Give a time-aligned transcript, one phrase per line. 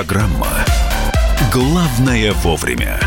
[0.00, 0.64] Программа
[1.52, 2.98] «Главное вовремя».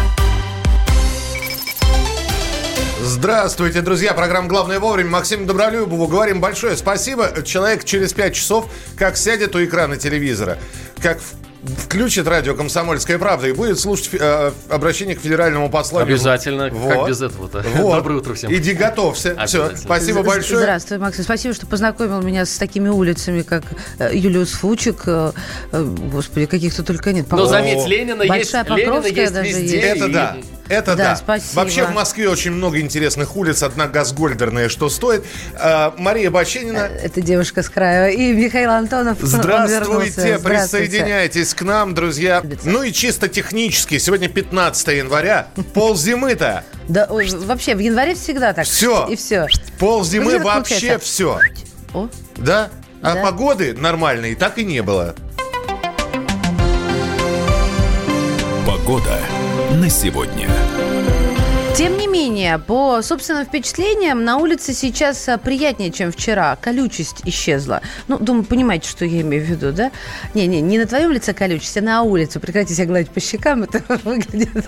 [3.01, 4.13] Здравствуйте, друзья.
[4.13, 5.09] Программа «Главное вовремя».
[5.09, 7.41] Максим Добролюбову говорим большое спасибо.
[7.41, 10.59] Человек через 5 часов как сядет у экрана телевизора,
[11.01, 11.17] как
[11.63, 15.99] включит радио «Комсомольская правда» и будет слушать э, обращение к федеральному послу.
[15.99, 16.69] Обязательно.
[16.69, 16.93] Вот.
[16.93, 17.63] Как без этого-то?
[17.83, 17.95] Вот.
[17.95, 18.53] Доброе утро всем.
[18.53, 19.35] Иди готовься.
[19.45, 20.59] Все, спасибо большое.
[20.59, 21.23] Здравствуй, Максим.
[21.23, 23.63] Спасибо, что познакомил меня с такими улицами, как
[23.99, 25.03] э, Юлиус Фучик.
[25.05, 25.31] Э,
[25.71, 27.27] господи, каких-то только нет.
[27.31, 29.75] Но заметь, Ленина Большая есть, Ленина есть даже везде.
[29.79, 29.97] есть.
[29.97, 30.37] Это да.
[30.69, 31.09] Это да.
[31.11, 31.59] Да, спасибо.
[31.59, 33.63] Вообще в Москве очень много интересных улиц.
[33.63, 35.25] Одна газгольдерная, что стоит.
[35.55, 36.77] А, Мария Баченина.
[37.01, 38.09] Это девушка с края.
[38.11, 39.21] И Михаил Антонов.
[39.21, 40.39] он Здравствуйте, вернулся.
[40.43, 42.41] присоединяйтесь к нам, друзья.
[42.63, 46.63] Ну и чисто технически, сегодня 15 января, пол зимы-то.
[46.87, 48.65] Да, вообще, в январе всегда так.
[48.65, 49.07] Все.
[49.09, 49.47] И все.
[49.79, 51.39] Пол зимы вообще все.
[51.93, 52.69] О, Да?
[53.01, 53.21] А Да.
[53.21, 55.13] погоды нормальной так и не было.
[58.65, 59.19] Погода
[59.73, 60.49] на сегодня.
[61.75, 66.55] Тем не менее, по собственным впечатлениям, на улице сейчас а, приятнее, чем вчера.
[66.55, 67.81] Колючесть исчезла.
[68.07, 69.91] Ну, думаю, понимаете, что я имею в виду, да?
[70.35, 72.39] Не-не, не на твоем лице колючесть, а на улице.
[72.39, 74.65] Прекратите себя гладить по щекам, это выглядит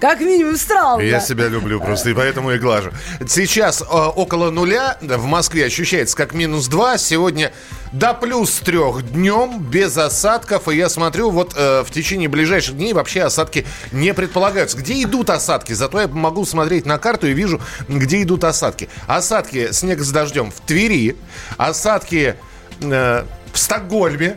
[0.00, 1.00] как минимум странно.
[1.02, 2.92] Я себя люблю просто, и поэтому и глажу.
[3.26, 7.50] Сейчас э, около нуля, в Москве ощущается как минус 2, сегодня
[7.98, 12.92] до плюс трех днем, без осадков, и я смотрю, вот э, в течение ближайших дней
[12.92, 14.76] вообще осадки не предполагаются.
[14.76, 15.72] Где идут осадки?
[15.72, 18.88] Зато я могу смотреть на карту и вижу, где идут осадки.
[19.06, 21.16] Осадки, снег с дождем в Твери,
[21.56, 22.36] осадки
[22.80, 24.36] э, в Стокгольме,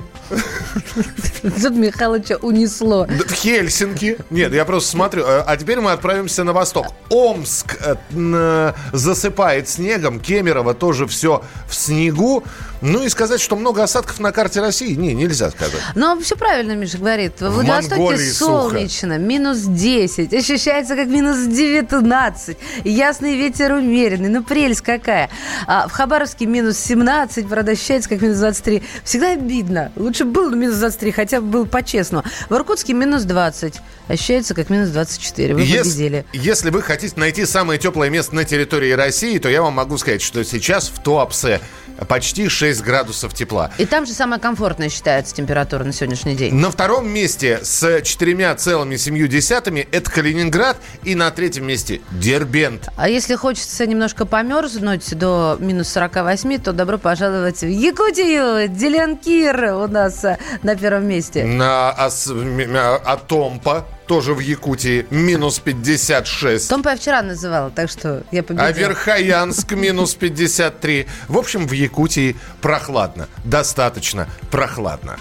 [1.41, 3.07] Тут Михайловича унесло.
[3.07, 4.17] В Хельсинки.
[4.29, 5.23] Нет, я просто смотрю.
[5.25, 6.85] Э, А теперь мы отправимся на восток.
[7.09, 10.19] Омск э, н- засыпает снегом.
[10.19, 12.43] Кемерово тоже все в снегу.
[12.81, 15.81] Ну и сказать, что много осадков на карте России, не, нельзя сказать.
[15.95, 17.41] Но все правильно Миша говорит.
[17.41, 22.57] В Владивостоке солнечно, минус 10, ощущается как минус 19.
[22.85, 25.29] Ясный ветер умеренный, ну прелесть какая.
[25.67, 28.83] А в Хабаровске минус 17, правда, ощущается как минус 23.
[29.03, 29.91] Всегда обидно.
[29.95, 32.23] Лучше был минус 23, хотя бы был по-честному.
[32.49, 33.75] В Иркутске минус 20,
[34.07, 35.53] ощущается как минус 24.
[35.53, 36.25] Вы Ес- победили.
[36.33, 40.21] если вы хотите найти самое теплое место на территории России, то я вам могу сказать,
[40.21, 41.59] что сейчас в Туапсе
[42.07, 43.71] почти 6 градусов тепла.
[43.77, 46.53] И там же самая комфортная считается температура на сегодняшний день.
[46.55, 50.77] На втором месте с 4,7 это Калининград.
[51.03, 52.89] И на третьем месте Дербент.
[52.95, 58.67] А если хочется немножко померзнуть до минус 48, то добро пожаловать в Якутию.
[58.67, 61.43] Деленкир у нас а, на первом месте.
[61.43, 66.67] На Ас- м- м- Атомпа, тоже в Якутии, минус 56.
[66.67, 68.67] Томпа я вчера называла, так что я победила.
[68.67, 71.05] А Верхоянск минус 53.
[71.27, 73.27] В общем, в Якутии прохладно.
[73.45, 75.17] Достаточно прохладно.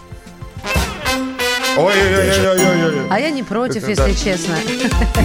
[1.77, 3.09] Ой-ой-ой-ой-ой-ой.
[3.11, 4.57] А я не против, Это если честно.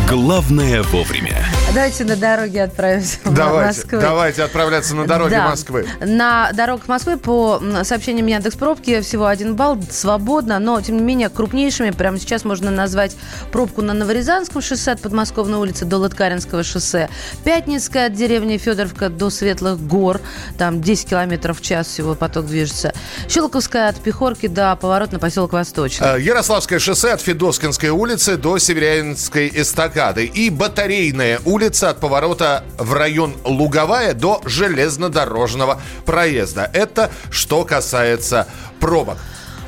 [0.09, 1.46] Главное вовремя.
[1.73, 4.00] Давайте на дороге отправимся в Давайте, Москву.
[4.00, 5.50] давайте отправляться на дороге Да.
[5.50, 5.88] Москвы.
[6.01, 11.29] На дорогах Москвы по сообщениям Яндекс Пробки всего один балл, свободно, но тем не менее
[11.29, 13.16] крупнейшими прямо сейчас можно назвать
[13.51, 17.09] пробку на Новорязанском шоссе от Подмосковной улицы до Лыткаринского шоссе,
[17.44, 20.22] Пятницкая от деревни Федоровка до Светлых гор,
[20.59, 22.94] там 10 километров в час всего поток движется,
[23.28, 26.17] Щелковская от Пехорки до поворот на поселок Восточный.
[26.17, 30.25] Э, Ярославское шоссе от Федоскинской улицы до Северянской эстакады.
[30.25, 36.69] И Батарейная улица от поворота в район Луговая до железнодорожного проезда.
[36.74, 38.47] Это что касается
[38.79, 39.18] пробок.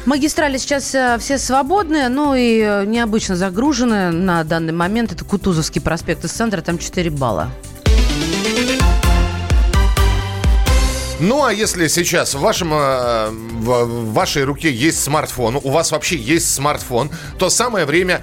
[0.05, 5.11] Магистрали сейчас э, все свободные, ну и э, необычно загружены на данный момент.
[5.11, 7.49] Это Кутузовский проспект из центра, там 4 балла.
[11.19, 16.17] Ну, а если сейчас в, вашем, э, в, вашей руке есть смартфон, у вас вообще
[16.17, 18.21] есть смартфон, то самое время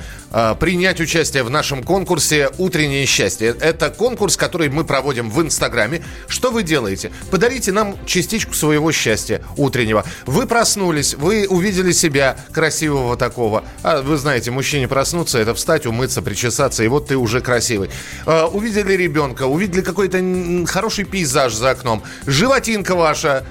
[0.58, 3.54] принять участие в нашем конкурсе «Утреннее счастье».
[3.60, 6.02] Это конкурс, который мы проводим в Инстаграме.
[6.26, 7.12] Что вы делаете?
[7.30, 10.04] Подарите нам частичку своего счастья утреннего.
[10.26, 13.64] Вы проснулись, вы увидели себя красивого такого.
[13.82, 17.90] А вы знаете, мужчине проснуться– это встать, умыться, причесаться, и вот ты уже красивый.
[18.26, 20.22] Э, увидели ребенка, увидели какой-то
[20.66, 23.44] хороший пейзаж за окном, животинка ваша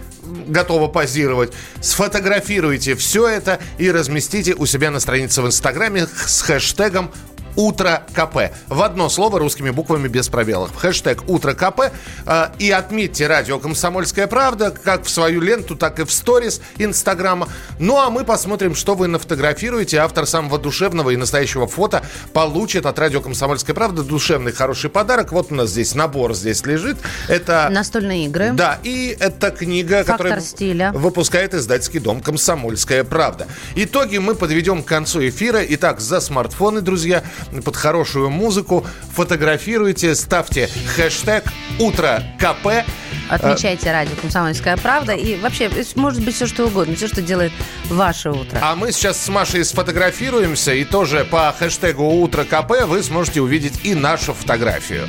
[0.47, 1.53] готова позировать.
[1.81, 7.12] Сфотографируйте все это и разместите у себя на странице в Инстаграме с хэштегом
[7.56, 8.51] Утро КП.
[8.68, 10.75] В одно слово русскими буквами без пробелов.
[10.75, 11.92] Хэштег Утро КП.
[12.25, 17.48] Э, и отметьте радио Комсомольская правда, как в свою ленту, так и в сторис Инстаграма.
[17.80, 19.98] Ну а мы посмотрим, что вы нафотографируете.
[19.98, 22.03] Автор самого душевного и настоящего фото
[22.33, 25.31] получит от радио Комсомольская правда душевный хороший подарок.
[25.31, 26.97] Вот у нас здесь набор здесь лежит.
[27.27, 28.51] Это настольные игры.
[28.54, 30.92] Да, и это книга, Фактор которая стиля.
[30.94, 33.47] выпускает издательский дом «Комсомольская правда».
[33.75, 35.62] Итоги мы подведем к концу эфира.
[35.69, 37.24] Итак, за смартфоны, друзья,
[37.64, 41.44] под хорошую музыку фотографируйте, ставьте хэштег
[41.80, 42.86] «Утро КП».
[43.30, 45.14] Отмечайте радио «Комсомольская правда».
[45.14, 46.96] И вообще, может быть, все что угодно.
[46.96, 47.54] Все, что делает
[47.90, 48.60] ваше утро.
[48.62, 50.74] А мы сейчас с Машей сфотографируемся.
[50.74, 55.08] И тоже по хэштегу «Утро КП» вы сможете увидеть и нашу фотографию.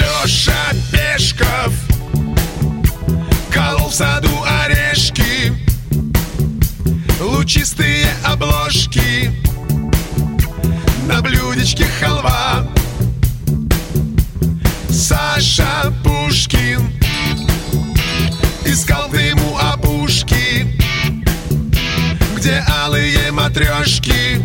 [0.00, 0.52] Леша
[0.90, 1.72] Пешков
[3.52, 4.30] Колол в саду
[4.64, 5.52] орешки
[7.20, 9.30] Лучистые обложки
[11.08, 12.66] На блюдечке халва.
[14.90, 16.92] Саша Пушкин
[18.66, 20.76] Искал ты ему опушки
[22.36, 24.44] Где алые матрешки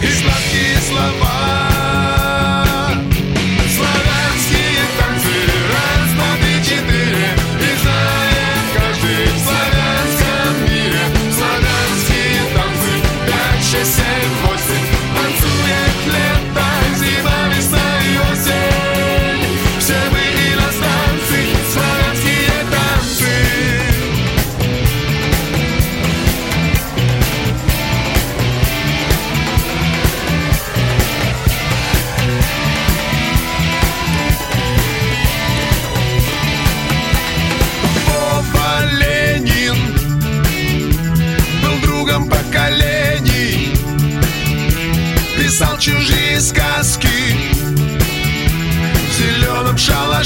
[0.00, 1.69] И сладкие слова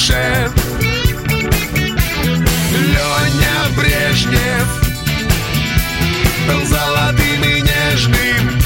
[0.05, 0.51] шалаше
[2.73, 4.69] Леня Брежнев
[6.47, 8.61] Был золотым и нежным.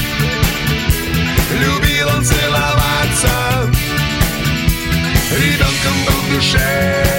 [1.61, 3.29] Любил он целоваться.
[5.31, 7.18] Ребенком был в душе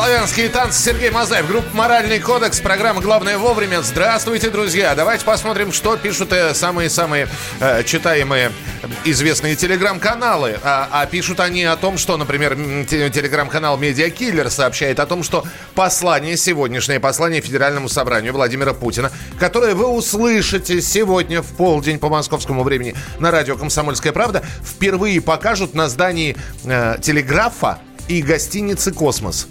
[0.00, 3.82] славянские танцы Сергей Мазаев, группа «Моральный кодекс», программа «Главное вовремя».
[3.82, 4.94] Здравствуйте, друзья!
[4.94, 7.28] Давайте посмотрим, что пишут э, самые-самые
[7.60, 8.50] э, читаемые
[9.04, 10.58] известные телеграм-каналы.
[10.62, 12.54] А, а пишут они о том, что, например,
[12.86, 19.86] телеграм-канал «Медиакиллер» сообщает о том, что послание, сегодняшнее послание Федеральному собранию Владимира Путина, которое вы
[19.86, 26.38] услышите сегодня в полдень по московскому времени на радио «Комсомольская правда», впервые покажут на здании
[26.64, 29.46] э, телеграфа и гостиницы «Космос».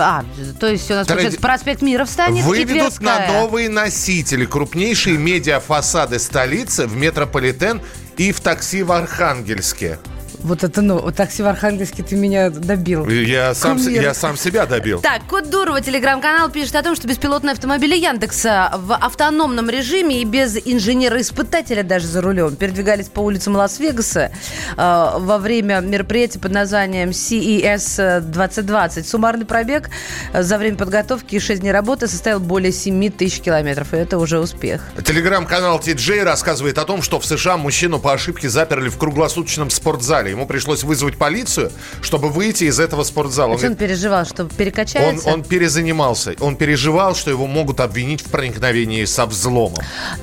[0.00, 0.24] А,
[0.60, 6.18] то есть у нас, Тради- получается, проспект Мира встанет Выведут на новые носители крупнейшие медиафасады
[6.18, 7.80] столицы в метрополитен
[8.16, 9.98] и в такси в Архангельске.
[10.44, 13.08] Вот это, ну, вот такси в Архангельске ты меня добил.
[13.08, 14.02] Я сам, Кумир.
[14.02, 15.00] я сам себя добил.
[15.00, 20.24] Так, Кот Дурова, телеграм-канал, пишет о том, что беспилотные автомобили Яндекса в автономном режиме и
[20.26, 24.32] без инженера-испытателя даже за рулем передвигались по улицам Лас-Вегаса
[24.76, 29.08] э, во время мероприятия под названием CES 2020.
[29.08, 29.88] Суммарный пробег
[30.34, 33.94] э, за время подготовки и 6 дней работы составил более 7 тысяч километров.
[33.94, 34.82] И это уже успех.
[35.02, 40.33] Телеграм-канал TJ рассказывает о том, что в США мужчину по ошибке заперли в круглосуточном спортзале.
[40.34, 41.70] Ему пришлось вызвать полицию,
[42.02, 43.54] чтобы выйти из этого спортзала.
[43.54, 45.28] Он он переживал, что Он, перекачается?
[45.28, 46.34] он перезанимался.
[46.40, 49.78] Он переживал, что его могут обвинить в проникновении со взломом.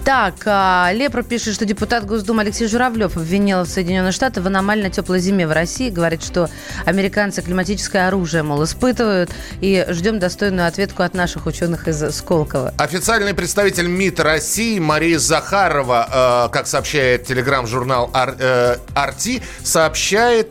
[0.06, 5.20] Так, а, Лепра пишет, что депутат Госдумы Алексей Журавлев обвинил Соединенные Штаты в аномально теплой
[5.20, 5.90] зиме в России.
[5.90, 6.50] Говорит, что
[6.86, 9.32] американцы климатическое оружие, мол, испытывают.
[9.62, 12.74] И ждем достойную ответку от наших ученых из Сколково.
[12.78, 19.91] Официальный представитель МИД России Мария Захарова, э, как сообщает телеграм-журнал Ар- э, «Арти», сообщает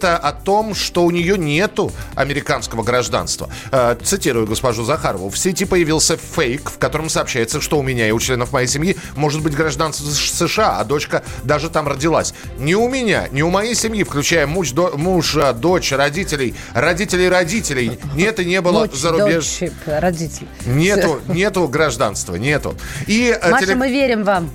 [0.02, 3.50] э, о том, что у нее нету американского гражданства.
[3.72, 5.30] Э, цитирую госпожу Захарову.
[5.30, 8.96] В сети появился фейк, в котором сообщается, что у меня и у членов моей семьи
[9.16, 12.34] может быть гражданство США, а дочка даже там родилась.
[12.58, 17.98] Ни у меня, ни у моей семьи, включая муж, до- мужа, дочь, родителей, родителей родителей,
[18.14, 19.58] нет и не было Дочь, зарубеж...
[19.60, 20.48] дочь, родитель.
[20.66, 22.74] Нету, нету гражданства, нету.
[23.06, 24.50] И э, Маша, теле- мы верим вам.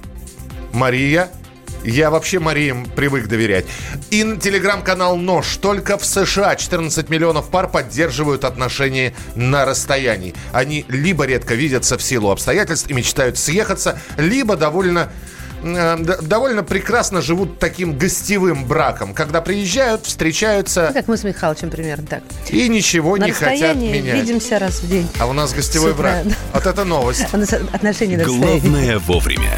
[0.73, 1.29] Мария,
[1.85, 3.65] я вообще Мариям привык доверять.
[4.09, 5.57] И телеграм-канал «Нож».
[5.57, 10.33] Только в США 14 миллионов пар поддерживают отношения на расстоянии.
[10.51, 15.11] Они либо редко видятся в силу обстоятельств и мечтают съехаться, либо довольно
[15.63, 21.69] э, довольно прекрасно живут таким гостевым браком, когда приезжают, встречаются Ну, Как мы с Михалычем
[21.69, 22.23] примерно так.
[22.49, 24.15] и ничего На не хотят расстоянии менять.
[24.15, 25.07] видимся раз в день.
[25.19, 26.25] А у нас гостевой брак.
[26.53, 27.25] Вот это новость.
[27.33, 28.59] У нас отношения на расстоянии.
[28.59, 29.57] Главное вовремя.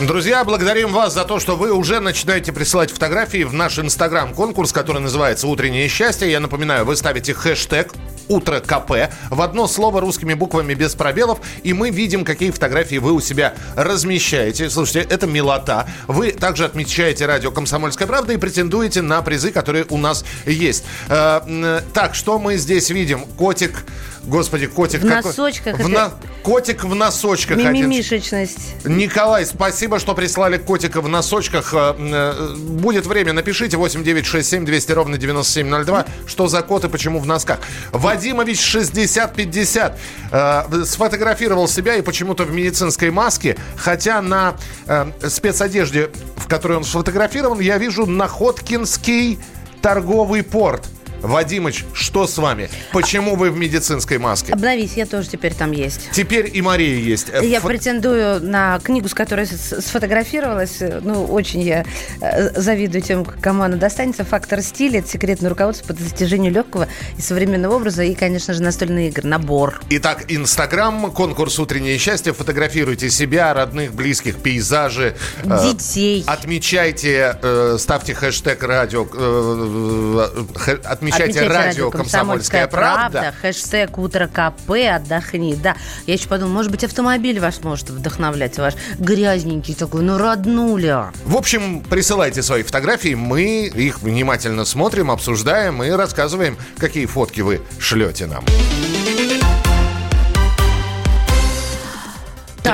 [0.00, 5.02] Друзья, благодарим вас за то, что вы уже начинаете присылать фотографии в наш инстаграм-конкурс, который
[5.02, 6.30] называется «Утреннее счастье».
[6.30, 7.92] Я напоминаю, вы ставите хэштег
[8.26, 13.12] «Утро КП» в одно слово русскими буквами без пробелов, и мы видим, какие фотографии вы
[13.12, 14.70] у себя размещаете.
[14.70, 15.86] Слушайте, это милота.
[16.08, 20.84] Вы также отмечаете радио «Комсомольская правда» и претендуете на призы, которые у нас есть.
[21.10, 23.26] Э, м, Так, что мы здесь видим?
[23.36, 23.84] Котик,
[24.30, 25.02] господи, котик.
[25.02, 27.58] В какой- носочках В это- на- Котик в носочках.
[27.58, 27.72] один.
[27.72, 28.84] Мимимишечность.
[28.84, 31.74] Николай, спасибо, что прислали котика в носочках.
[31.74, 37.26] Э, э, Будет время, напишите 8967 200 ровно 9702, что за кот и почему в
[37.26, 37.58] носках.
[37.92, 39.98] Вадимович 6050
[40.32, 44.54] э, сфотографировал себя и почему-то в медицинской маске, хотя на
[44.86, 49.38] э, спецодежде, в которой он сфотографирован, я вижу Находкинский
[49.82, 50.86] торговый порт.
[51.22, 52.68] Вадимыч, что с вами?
[52.92, 54.52] Почему вы в медицинской маске?
[54.52, 56.08] Обновись, я тоже теперь там есть.
[56.12, 57.28] Теперь и Мария есть.
[57.32, 60.78] Э, Я фо- претендую на книгу, с которой сфотографировалась.
[61.02, 61.84] Ну, очень я
[62.20, 64.24] э, завидую тем, кому она достанется.
[64.24, 68.02] «Фактор стиля»— это секретное руководство по достижению легкого и современного образа.
[68.04, 69.26] И, конечно же, настольные игры.
[69.28, 69.80] Набор.
[69.90, 72.32] Итак, Инстаграм, конкурс «Утреннее счастье».
[72.32, 75.16] Фотографируйте себя, родных, близких, пейзажи.
[75.44, 76.24] э, Детей.
[76.26, 80.80] Отмечайте, э, ставьте хэштег радио, э, хэ-
[81.10, 83.34] отмечайте, радио «Комсомольская правда».
[83.40, 85.54] Хэштег «Утро КП», отдохни.
[85.54, 85.76] Да,
[86.06, 88.58] я еще подумала, может быть, автомобиль ваш может вдохновлять.
[88.58, 91.12] Ваш грязненький такой, ну, роднуля.
[91.24, 97.60] В общем, присылайте свои фотографии, мы их внимательно смотрим, обсуждаем и рассказываем, какие фотки вы
[97.78, 98.44] шлете нам.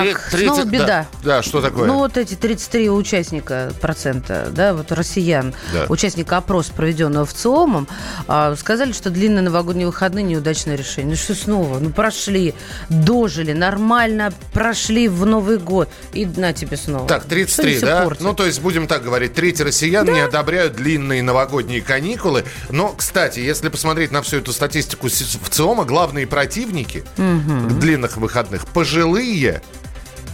[0.05, 0.87] Так, снова беда.
[0.87, 1.87] Да, да, что такое?
[1.87, 5.87] Ну, вот эти 33 участника процента, да, вот россиян, Да.
[5.89, 7.89] участника опроса, проведенного в ЦИОМом,
[8.29, 11.11] а, сказали, что длинные новогодние выходные неудачное решение.
[11.11, 11.79] Ну что снова?
[11.79, 12.55] Ну прошли,
[12.89, 15.89] дожили, нормально прошли в Новый год.
[16.13, 17.07] И на тебе снова.
[17.09, 18.03] Так, Что 33, они всё да?
[18.05, 18.23] портят?
[18.23, 22.45] Ну, то есть, будем так говорить, треть россиян не одобряют длинные новогодние каникулы.
[22.71, 29.63] Но, кстати, если посмотреть на всю эту статистику в ЦИОМа, главные противники длинных выходных– пожилые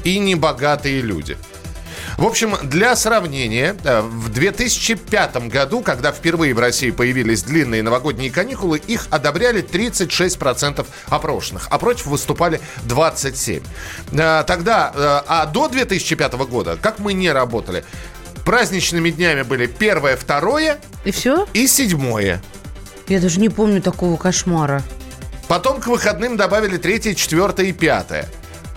[0.04, 1.36] и небогатые люди.
[2.18, 8.30] В общем, для сравнения, э, в 2005 году, когда впервые в России появились длинные новогодние
[8.30, 13.62] каникулы, их одобряли 36% опрошенных, а против выступали 27%.
[14.12, 17.84] Э, Тогда, э, а до 2005 года, как мы не работали,
[18.44, 21.46] праздничными днями были первое, второе И все?
[21.54, 22.42] и седьмое.
[23.08, 24.82] Я даже не помню такого кошмара.
[25.48, 28.28] Потом к выходным добавили третье, четвертое и пятое.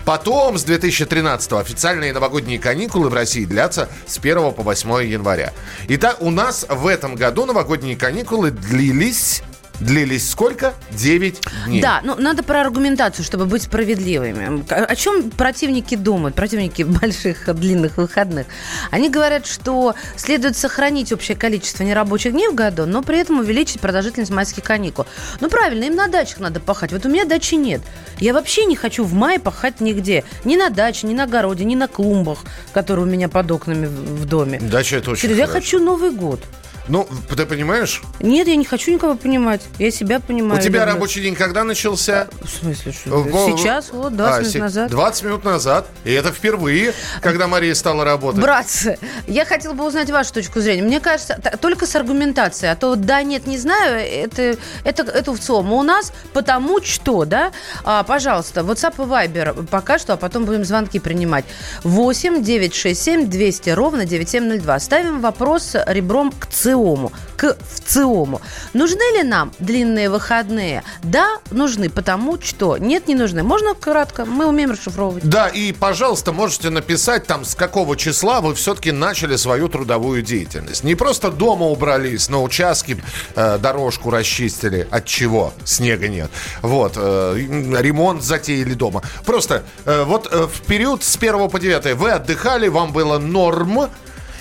[0.06, 5.52] Потом, с 2013 официальные новогодние каникулы в России длятся с 1 по 8 января.
[5.88, 9.42] Итак, у нас в этом году новогодние каникулы длились...
[9.80, 10.74] Длились сколько?
[10.92, 11.82] 9 дней.
[11.82, 14.64] Да, ну надо про аргументацию, чтобы быть справедливыми.
[14.72, 18.46] О чем противники думают, противники больших длинных выходных?
[18.90, 23.80] Они говорят, что следует сохранить общее количество нерабочих дней в году, но при этом увеличить
[23.80, 25.06] продолжительность майских каникул.
[25.40, 26.92] Ну правильно, им на дачах надо пахать.
[26.92, 27.82] Вот у меня дачи нет.
[28.18, 30.24] Я вообще не хочу в мае пахать нигде.
[30.44, 32.38] Ни на даче, ни на огороде, ни на клумбах,
[32.72, 34.58] которые у меня под окнами в доме.
[34.58, 35.52] Дача это очень Я хорошо.
[35.52, 36.40] хочу Новый год.
[36.88, 38.02] Ну, ты понимаешь?
[38.20, 39.60] Нет, я не хочу никого понимать.
[39.78, 40.60] Я себя понимаю.
[40.60, 40.94] У тебя люблю.
[40.94, 42.28] рабочий день когда начался?
[42.42, 43.24] В смысле, что?
[43.56, 44.90] Сейчас, вот, 20 А, минут се- назад.
[44.90, 45.88] 20 минут назад.
[46.04, 48.40] И это впервые, когда Мария стала работать.
[48.40, 50.82] Братцы, я хотела бы узнать вашу точку зрения.
[50.82, 52.70] Мне кажется, только с аргументацией.
[52.72, 55.72] А то да, нет, не знаю, это, это, это в ЦИОМ.
[55.72, 57.52] У нас потому что, да?
[57.84, 61.44] А, пожалуйста, WhatsApp и Viber пока что, а потом будем звонки принимать.
[61.82, 64.78] 8 967 200 ровно 9702.
[64.80, 66.46] Ставим вопрос ребром к
[66.76, 68.40] ЦИОМу, к ВЦИОМу.
[68.74, 70.82] Нужны ли нам длинные выходные?
[71.02, 72.76] Да, нужны, потому что.
[72.76, 73.42] Нет, не нужны.
[73.42, 74.24] Можно кратко?
[74.24, 75.24] Мы умеем расшифровывать.
[75.24, 80.84] Да, и, пожалуйста, можете написать там, с какого числа вы все-таки начали свою трудовую деятельность.
[80.84, 82.98] Не просто дома убрались, на участке
[83.34, 86.30] э, дорожку расчистили, от чего снега нет.
[86.62, 89.02] Вот, э, ремонт затеяли дома.
[89.24, 93.88] Просто э, вот э, в период с 1 по 9 вы отдыхали, вам было норм,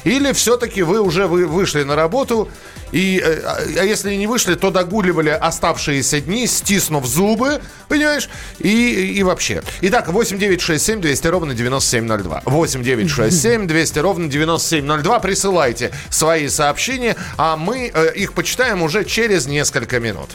[0.05, 2.49] или все-таки вы уже вы вышли на работу,
[2.91, 9.17] и, э, а а если не вышли, то догуливали оставшиеся дни, стиснув зубы, понимаешь, и,
[9.17, 9.63] и вообще.
[9.81, 12.43] Итак, 8 9 6 7 200 ровно 9702.
[12.45, 15.19] 8 9 6 7 200 ровно 9702.
[15.19, 20.29] Присылайте свои сообщения, а мы э, их почитаем уже через несколько минут.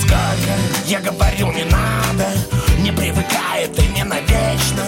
[0.00, 0.52] Сколько
[0.86, 2.28] я говорю, не надо
[2.78, 4.84] Не привыкай, это не навечно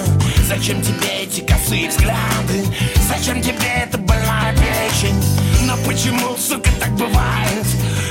[0.47, 2.65] Зачем тебе эти косые взгляды?
[3.09, 5.23] Зачем тебе эта больная печень?
[5.63, 7.67] Но почему, сука, так бывает?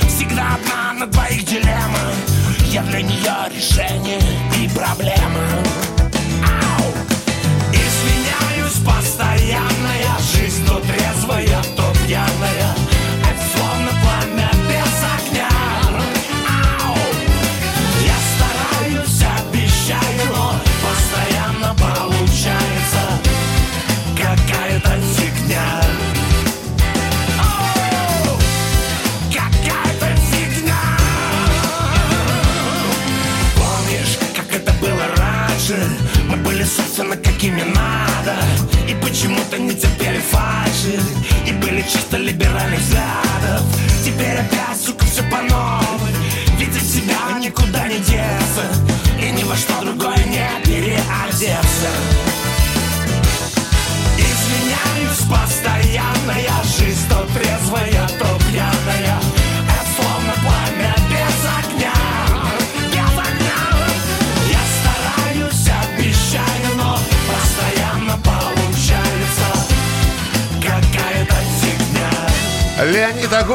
[0.06, 2.12] Всегда одна на двоих дилемма
[2.70, 4.20] Я для нее решение
[4.56, 5.67] и проблема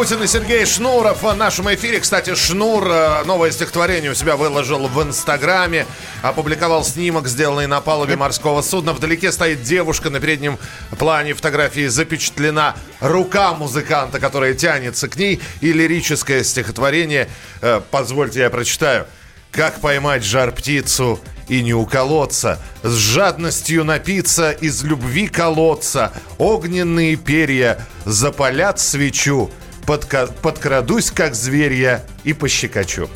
[0.03, 2.01] Агутин и Сергей Шнуров в нашем эфире.
[2.01, 5.85] Кстати, Шнур э, новое стихотворение у себя выложил в Инстаграме.
[6.21, 8.91] Опубликовал снимок, сделанный на палубе морского судна.
[8.91, 10.09] Вдалеке стоит девушка.
[10.09, 10.59] На переднем
[10.99, 15.39] плане фотографии запечатлена рука музыканта, которая тянется к ней.
[15.61, 17.29] И лирическое стихотворение.
[17.61, 19.07] Э, Позвольте, я прочитаю.
[19.53, 28.81] Как поймать жар-птицу и не уколоться, с жадностью напиться из любви колоться, огненные перья запалят
[28.81, 29.49] свечу,
[29.85, 33.09] подка- подкрадусь, как зверья, и пощекочу.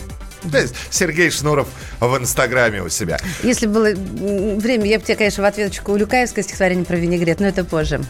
[0.90, 1.68] Сергей Шнуров
[2.00, 3.20] в Инстаграме у себя.
[3.44, 7.64] Если было время, я бы тебе, конечно, в ответочку Улюкаевское стихотворение про винегрет, но это
[7.64, 8.02] позже.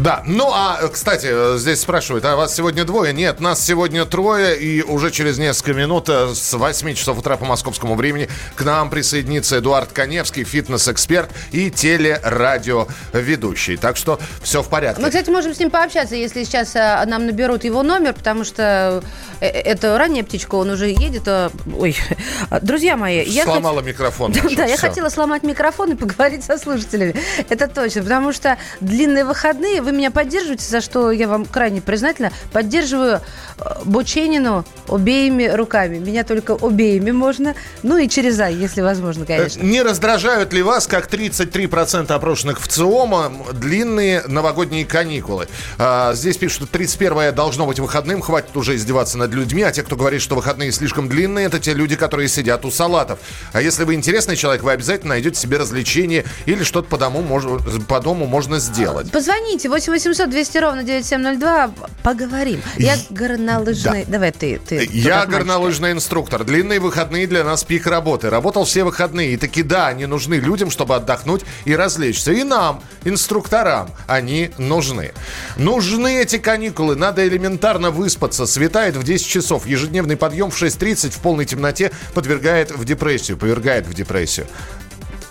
[0.00, 3.12] Да, ну а, кстати, здесь спрашивают, а вас сегодня двое?
[3.12, 7.44] Нет, нас сегодня трое, и уже через несколько минут э, с 8 часов утра по
[7.46, 13.76] московскому времени к нам присоединится Эдуард Коневский, фитнес-эксперт и телерадиоведущий.
[13.76, 15.00] Так что все в порядке.
[15.02, 19.02] Мы, кстати, можем с ним пообщаться, если сейчас э, нам наберут его номер, потому что
[19.40, 21.26] э, это ранняя птичка, он уже едет.
[21.26, 21.96] Ой,
[22.62, 24.32] друзья мои, я хот- Сломала микрофон.
[24.36, 27.14] Да, да, я хотела сломать микрофон и поговорить со слушателями.
[27.48, 32.32] Это точно, потому что длинные выходные, вы меня поддерживаете, за что я вам крайне признательна.
[32.52, 33.20] Поддерживаю
[33.58, 35.98] э, Бученину обеими руками.
[35.98, 37.54] Меня только обеими можно.
[37.82, 39.62] Ну и через «а», если возможно, конечно.
[39.62, 45.48] Не раздражают ли вас, как 33% опрошенных в ЦИОМа, длинные новогодние каникулы?
[45.78, 49.84] А, здесь пишут, что 31 должно быть выходным, хватит уже издеваться над людьми, а те,
[49.84, 53.20] кто говорит, что выходные слишком длинные, это те люди, которые сидят у салатов.
[53.52, 57.40] А если вы интересный человек, вы обязательно найдете себе развлечение или что-то по дому,
[57.86, 59.12] по дому можно сделать.
[59.12, 61.70] Позвоните 8 800 200 ровно 9702,
[62.02, 62.62] поговорим.
[62.78, 64.06] Я горнолыжный...
[64.06, 64.58] Давай ты.
[64.58, 66.44] ты Я горнолыжный инструктор.
[66.44, 68.30] Длинные выходные для нас пик работы.
[68.30, 69.34] Работал все выходные.
[69.34, 72.32] И таки да, они нужны людям, чтобы отдохнуть и развлечься.
[72.32, 75.12] И нам, инструкторам, они нужны.
[75.58, 76.96] Нужны эти каникулы.
[76.96, 78.46] Надо элементарно выспаться.
[78.46, 79.66] Светает в 10 часов.
[79.66, 83.36] Ежедневный подъем в 6.30 в полной темноте подвергает в депрессию.
[83.36, 84.46] Повергает в депрессию.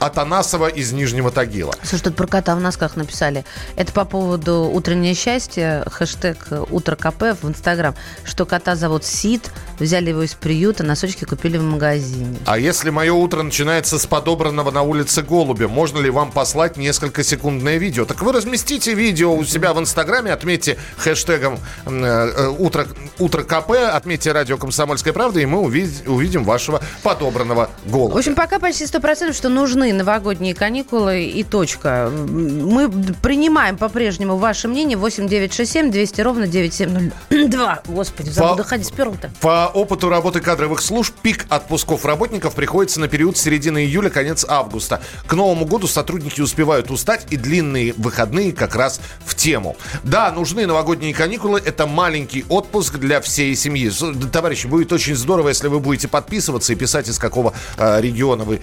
[0.05, 1.73] Атанасова из Нижнего Тагила.
[1.83, 3.45] Слушай, тут про кота в носках написали.
[3.75, 10.09] Это по поводу утреннее счастье, хэштег утро КП в Инстаграм, что кота зовут Сид, взяли
[10.09, 12.37] его из приюта, носочки купили в магазине.
[12.45, 17.23] А если мое утро начинается с подобранного на улице голубя, можно ли вам послать несколько
[17.23, 18.05] секундное видео?
[18.05, 22.87] Так вы разместите видео у себя в Инстаграме, отметьте хэштегом э, э, утро,
[23.19, 28.17] утро КП, отметьте радио «Комсомольская правда», и мы увид- увидим вашего подобранного В голубя.
[28.17, 32.09] общем, пока почти 100%, что нужны новогодние каникулы и точка.
[32.11, 32.89] Мы
[33.21, 37.81] принимаем по-прежнему ваше мнение 8967 200 ровно 9702.
[37.87, 39.31] Господи, забуду По- ходить сперл-то.
[39.41, 45.01] По опыту работы кадровых служб пик отпусков работников приходится на период середины июля, конец августа.
[45.27, 49.75] К Новому году сотрудники успевают устать, и длинные выходные как раз в тему.
[50.03, 51.61] Да, нужны новогодние каникулы.
[51.63, 53.89] Это маленький отпуск для всей семьи.
[53.89, 58.43] С- Товарищи, будет очень здорово, если вы будете подписываться и писать, из какого э, региона
[58.43, 58.61] вы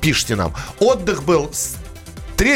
[0.00, 0.49] пишете нам.
[0.78, 1.76] Отдых был с
[2.36, 2.52] 3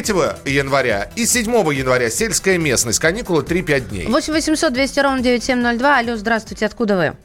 [0.46, 2.10] января и 7 января.
[2.10, 2.98] Сельская местность.
[2.98, 4.06] Каникулы 3-5 дней.
[4.06, 5.98] 8 800 200 ровно 9702.
[5.98, 7.16] Алло, здравствуйте, откуда вы?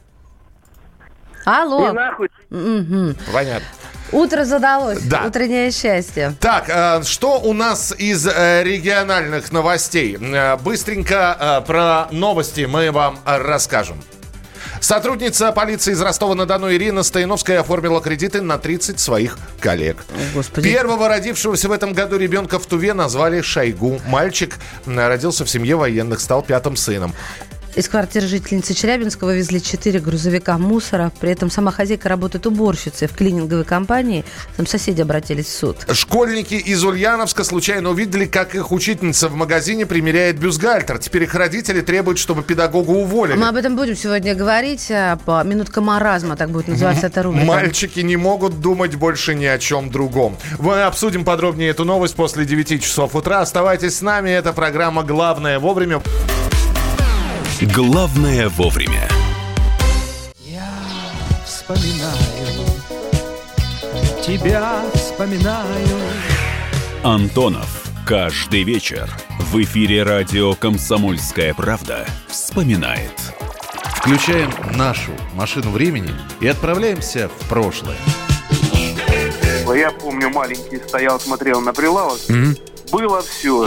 [1.44, 1.94] Алло.
[2.50, 3.16] Мгм.
[3.32, 3.66] Понятно.
[4.12, 5.02] Утро задалось.
[5.02, 5.24] Да.
[5.26, 6.34] Утреннее счастье.
[6.40, 10.18] Так, э, что у нас из э, региональных новостей?
[10.20, 14.02] Э, Быстренько про новости мы вам расскажем.
[14.80, 19.98] Сотрудница полиции из Ростова-на-Дону Ирина Стояновская оформила кредиты на 30 своих коллег.
[20.54, 24.00] Первого родившегося в этом году ребенка в Туве назвали Шойгу.
[24.06, 27.14] Мальчик родился в семье военных, стал пятым сыном.
[27.80, 31.10] Из квартиры жительницы Челябинска вывезли 4 грузовика мусора.
[31.18, 34.22] При этом сама хозяйка работает уборщицей в клининговой компании.
[34.58, 35.78] Там соседи обратились в суд.
[35.90, 40.98] Школьники из Ульяновска случайно увидели, как их учительница в магазине примеряет бюстгальтер.
[40.98, 43.38] Теперь их родители требуют, чтобы педагога уволили.
[43.38, 44.90] Мы об этом будем сегодня говорить.
[44.90, 47.46] а, По минутка маразма, так будет называться эта рубрика.
[47.46, 50.36] Мальчики не могут думать больше ни о чем другом.
[50.58, 53.40] Мы обсудим подробнее эту новость после 9 часов утра.
[53.40, 54.28] Оставайтесь с нами.
[54.28, 56.02] Это программа «Главное вовремя».
[57.62, 59.06] Главное вовремя.
[61.44, 62.16] Вспоминаю,
[64.26, 65.86] тебя вспоминаю.
[67.02, 67.84] Антонов.
[68.06, 73.12] Каждый вечер в эфире радио «Комсомольская правда» вспоминает.
[73.96, 77.98] Включаем нашу машину времени и отправляемся в прошлое.
[79.76, 82.20] Я помню, маленький стоял, смотрел на прилавок.
[82.90, 83.66] Было все.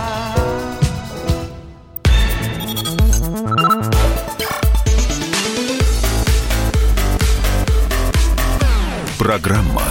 [9.21, 9.83] Программа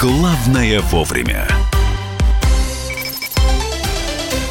[0.00, 1.46] «Главное вовремя».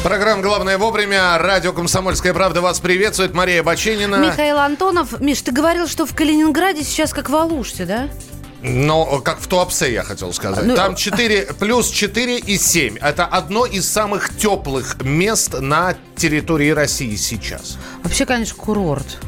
[0.02, 1.36] Программа «Главное вовремя».
[1.36, 3.34] Радио «Комсомольская правда» вас приветствует.
[3.34, 4.16] Мария Баченина.
[4.16, 5.20] Михаил Антонов.
[5.20, 8.08] Миш, ты говорил, что в Калининграде сейчас как в Алуште, да?
[8.62, 10.64] Но как в Туапсе, я хотел сказать.
[10.64, 12.96] Ну, Там 4, плюс 4 и 7.
[12.96, 17.76] Это одно из самых теплых мест на территории России сейчас.
[18.02, 19.18] Вообще, конечно, курорт.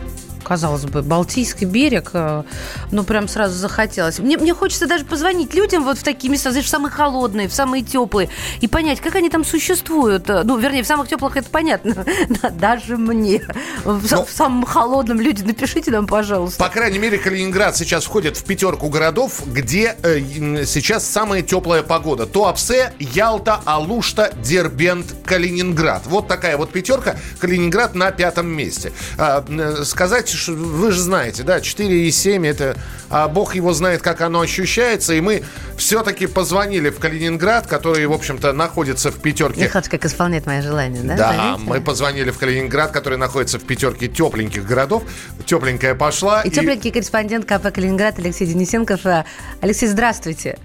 [0.47, 2.45] Казалось бы, Балтийский берег, э,
[2.93, 4.21] ну, прям сразу захотелось.
[4.21, 7.53] Мне, мне хочется даже позвонить людям вот в такие места, знаешь, в самые холодные, в
[7.53, 8.29] самые теплые,
[8.61, 10.31] и понять, как они там существуют.
[10.31, 12.05] Э, Ну, вернее, в самых теплых это понятно,
[12.43, 13.43] Да, даже мне.
[13.85, 16.63] В, Ну, в самом холодном люди, напишите нам, пожалуйста.
[16.63, 20.21] По крайней мере, Калининград сейчас входит в пятерку городов, где э,
[20.65, 22.25] сейчас самая теплая погода.
[22.25, 26.03] Туапсе, Ялта, Алушта, Дербент, Калининград.
[26.07, 27.17] Вот такая вот пятерка.
[27.41, 28.93] Калининград на пятом месте.
[29.19, 32.77] А, э, сказать, что вы же знаете, да, 4 и 7 это...
[33.11, 35.15] а бог его знает, как оно ощущается.
[35.15, 35.43] И мы
[35.77, 41.03] все-таки позвонили в Калининград, который, в общем-то, находится в пятерке Михалыч, как исполняет мои желания,
[41.03, 41.17] да?
[41.17, 41.69] да, Заметили?
[41.69, 45.03] мы позвонили в Калининград, который находится в пятерке тепленьких городов.
[45.45, 46.43] Тепленькая пошла.
[46.43, 49.05] И тепленький корреспондент КП «Калининград» Алексей Денисенков.
[49.05, 49.25] Э,
[49.61, 50.59] Алексей, здравствуйте.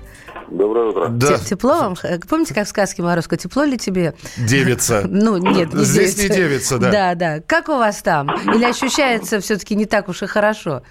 [0.52, 1.08] Доброе утро.
[1.10, 1.38] Да.
[1.38, 1.96] Те- Тепло вам?
[2.04, 4.14] Э, Помните, как в сказке Морозко, тепло ли тебе?
[4.38, 5.04] Девица.
[5.08, 6.34] Ну, нет, не Здесь девица.
[6.34, 6.92] не девица, да.
[6.92, 7.40] Да, да.
[7.46, 8.30] Как у вас там?
[8.54, 10.84] Или ощущается все-таки не так уж и хорошо?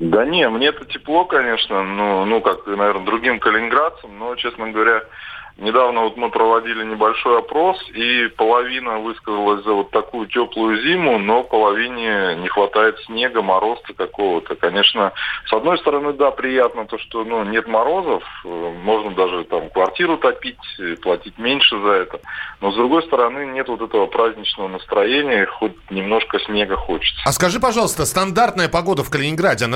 [0.00, 5.02] Да не, мне это тепло, конечно, ну, ну, как, наверное, другим калининградцам, но, честно говоря,
[5.58, 11.42] недавно вот мы проводили небольшой опрос, и половина высказалась за вот такую теплую зиму, но
[11.42, 14.54] половине не хватает снега, мороза какого-то.
[14.54, 15.12] Конечно,
[15.46, 18.48] с одной стороны, да, приятно то, что, ну, нет морозов, э,
[18.82, 22.20] можно даже там квартиру топить, э, платить меньше за это,
[22.60, 27.20] но с другой стороны, нет вот этого праздничного настроения, хоть немножко снега хочется.
[27.24, 29.66] А скажи, пожалуйста, стандартная погода в Калининграде,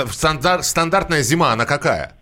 [0.63, 2.22] стандартная зима, она какая?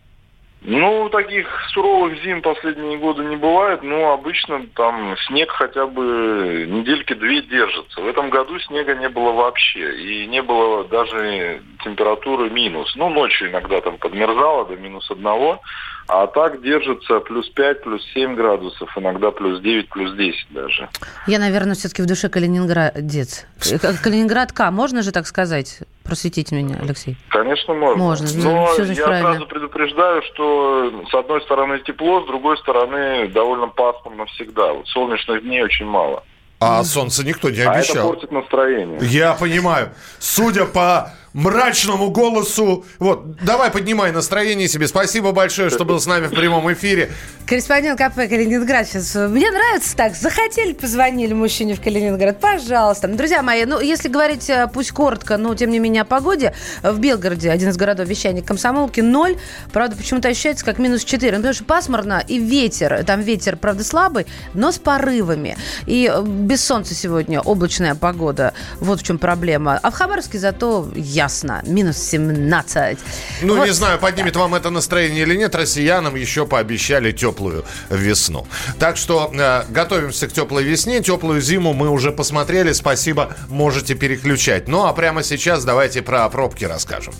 [0.62, 7.14] Ну, таких суровых зим последние годы не бывает, но обычно там снег хотя бы недельки
[7.14, 8.02] две держится.
[8.02, 12.94] В этом году снега не было вообще, и не было даже температуры минус.
[12.94, 15.62] Ну, ночью иногда там подмерзало до минус одного,
[16.08, 20.88] а так держится плюс 5, плюс 7 градусов, иногда плюс 9, плюс 10 даже.
[21.26, 23.46] Я, наверное, все-таки в душе калининградец.
[23.70, 25.80] Э, Калининградка, можно же так сказать?
[26.04, 27.16] Просветите меня, Алексей.
[27.28, 28.02] Конечно, можно.
[28.02, 29.30] Можно, ну, Но значит, я правильно.
[29.32, 34.72] сразу предупреждаю, что с одной стороны тепло, с другой стороны довольно пасмурно всегда.
[34.72, 36.24] Вот солнечных дней очень мало.
[36.58, 38.08] А солнце никто не А это обещал.
[38.08, 38.98] портит настроение.
[39.02, 39.90] Я понимаю.
[40.18, 42.84] Судя по мрачному голосу.
[42.98, 44.88] Вот, давай поднимай настроение себе.
[44.88, 47.10] Спасибо большое, что был с нами в прямом эфире.
[47.46, 49.14] Корреспондент КП Калининград сейчас.
[49.14, 50.14] Мне нравится так.
[50.14, 52.38] Захотели, позвонили мужчине в Калининград.
[52.40, 53.08] Пожалуйста.
[53.08, 56.98] Друзья мои, ну, если говорить, э, пусть коротко, но тем не менее о погоде, в
[56.98, 59.36] Белгороде, один из городов вещания комсомолки, ноль.
[59.72, 61.32] Правда, почему-то ощущается как минус 4.
[61.32, 63.04] Ну, потому что пасмурно и ветер.
[63.04, 65.56] Там ветер, правда, слабый, но с порывами.
[65.86, 68.54] И э, без солнца сегодня облачная погода.
[68.78, 69.78] Вот в чем проблема.
[69.82, 70.88] А в Хабаровске зато
[71.20, 71.60] ясно.
[71.66, 72.98] Минус 17.
[73.42, 73.66] Ну, Вот.
[73.66, 75.54] не знаю, поднимет вам это настроение или нет.
[75.54, 78.46] Россиянам еще пообещали теплую весну.
[78.78, 81.02] Так что э, готовимся к теплой весне.
[81.02, 82.72] Теплую зиму мы уже посмотрели.
[82.72, 84.68] Спасибо, можете переключать.
[84.68, 87.12] Ну, а прямо сейчас давайте про пробки расскажем.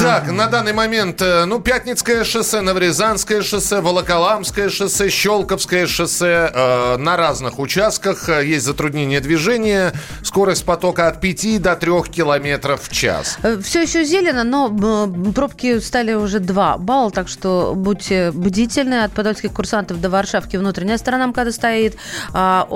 [0.00, 6.96] Так, на данный момент, э, ну, Пятницкое шоссе, Новорязанское шоссе, Волоколамское шоссе, Щелковское шоссе э,
[6.96, 9.92] на разных участках э, есть затруднение движения.
[10.22, 13.38] Скорость потока от 5 до 3 километров в час.
[13.62, 19.04] Все еще зелено, но э, пробки стали уже 2 балла, так что будьте бдительны.
[19.04, 21.96] От подольских курсантов до Варшавки внутренняя сторона МКАДа стоит.
[22.32, 22.68] А,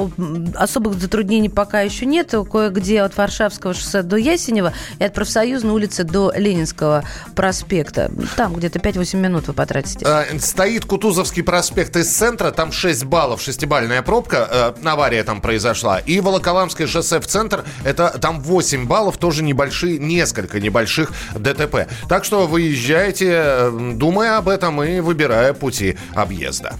[0.54, 2.34] особых затруднений пока еще нет.
[2.50, 8.10] Кое-где от Варшавского шоссе до Ясенева и от Профсоюзной улицы до Ленинского проспекта.
[8.36, 10.04] Там где-то 5-8 минут вы потратите.
[10.06, 15.98] Э, Стоит Кутузовский проспект из центра, там 6 баллов, шестибальная пробка, э, авария там произошла.
[15.98, 21.88] И Волоколамское шоссе в центр, это там 8 баллов, тоже небольшие, несколько небольших ДТП.
[22.08, 26.74] Так что выезжайте, э, думая об этом и выбирая пути объезда.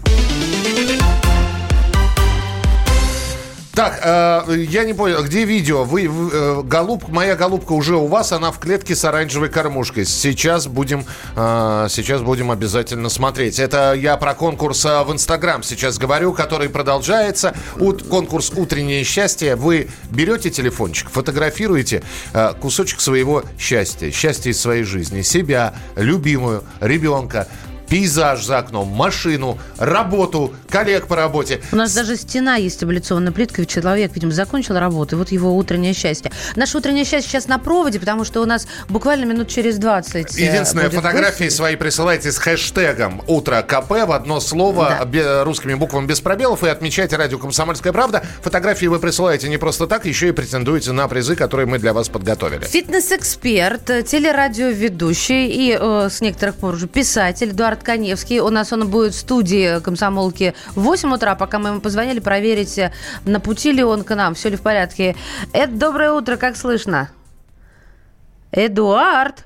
[3.76, 5.84] Так, э, я не понял, где видео?
[5.84, 10.06] Вы, вы, э, голуб, моя голубка уже у вас, она в клетке с оранжевой кормушкой.
[10.06, 11.04] Сейчас будем,
[11.36, 13.58] э, сейчас будем обязательно смотреть.
[13.58, 17.54] Это я про конкурс э, в Инстаграм сейчас говорю, который продолжается.
[17.78, 19.56] Ут- конкурс «Утреннее счастье».
[19.56, 27.46] Вы берете телефончик, фотографируете э, кусочек своего счастья, счастья из своей жизни, себя, любимую, ребенка,
[27.88, 31.60] пейзаж за окном, машину, работу, коллег по работе.
[31.72, 33.66] У нас даже стена есть облицованная плиткой.
[33.66, 36.30] Человек, видимо, закончил работу, и вот его утреннее счастье.
[36.56, 40.42] Наше утреннее счастье сейчас на проводе, потому что у нас буквально минут через 20 э,
[40.42, 41.56] Единственное, фотографии гость.
[41.56, 46.68] свои присылайте с хэштегом «Утро КП» в одно слово бе- русскими буквами без пробелов и
[46.68, 48.22] отмечайте радио «Комсомольская правда».
[48.42, 52.08] Фотографии вы присылаете не просто так, еще и претендуете на призы, которые мы для вас
[52.08, 52.64] подготовили.
[52.64, 58.40] Фитнес-эксперт, телерадиоведущий и э, с некоторых пор уже писатель Эдуард Коневский.
[58.40, 62.78] У нас он будет в студии комсомолки в 8 утра, пока мы ему позвонили проверить,
[62.78, 62.92] э,
[63.24, 65.16] на пути ли он к нам, все ли в порядке.
[65.52, 67.10] Эд, доброе утро, как слышно?
[68.52, 69.44] Эдуард?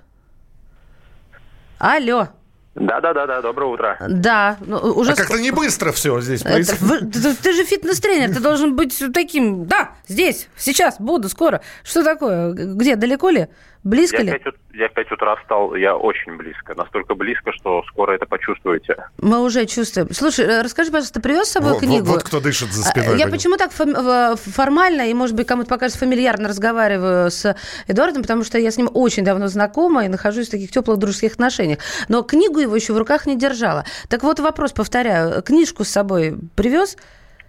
[1.78, 2.28] Алло.
[2.76, 3.96] Да-да-да, доброе утро.
[4.08, 5.12] Да, ну, уже...
[5.12, 6.80] А как-то не быстро все здесь Это происходит.
[6.82, 11.62] вы- ты, ты же фитнес-тренер, ты должен быть таким, да, здесь, сейчас, буду, скоро.
[11.82, 12.52] Что такое?
[12.52, 13.48] Где, далеко ли?
[13.82, 14.30] Близко я, ли?
[14.30, 16.74] в пять ут- я в 5 утра встал, я очень близко.
[16.74, 18.96] Настолько близко, что скоро это почувствуете.
[19.18, 20.12] Мы уже чувствуем.
[20.12, 22.06] Слушай, э, расскажи, пожалуйста, ты привез с собой Во- во- книгу?
[22.06, 23.18] вот кто дышит за А, спиной.
[23.18, 27.56] Я почему так фом- в- формально и, может быть, кому-то покажется фамильярно разговариваю с
[27.88, 31.32] Эдуардом, потому что я с ним очень давно знакома и нахожусь в таких теплых дружеских
[31.32, 31.78] отношениях.
[32.08, 33.84] Но книгу его еще в руках не держала.
[34.08, 36.96] Так вот вопрос, повторяю, книжку с собой привез?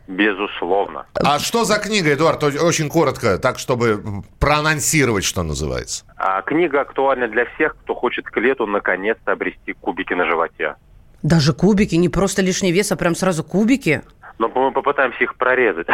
[0.08, 1.06] Безусловно.
[1.14, 2.44] А что за книга, Эдуард?
[2.44, 4.04] Очень коротко, так, чтобы
[4.40, 6.06] проанонсировать, что называется.
[6.18, 10.76] А, книга актуальна для всех, кто хочет к лету наконец-то обрести кубики на животе.
[11.24, 14.02] Даже кубики, не просто лишний вес, а прям сразу кубики.
[14.42, 15.86] Но мы попытаемся их прорезать.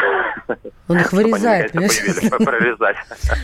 [0.87, 1.99] Он их вырезает, понимаешь?
[2.45, 2.95] Прорезать.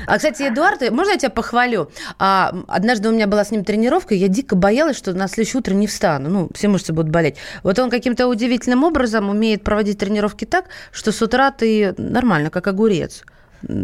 [0.08, 1.92] А, кстати, Эдуард, можно я тебя похвалю?
[2.20, 5.74] А, однажды у меня была с ним тренировка, я дико боялась, что на следующее утро
[5.74, 6.30] не встану.
[6.30, 7.36] Ну, все мышцы будут болеть.
[7.64, 12.66] Вот он каким-то удивительным образом умеет проводить тренировки так, что с утра ты нормально, как
[12.68, 13.24] огурец.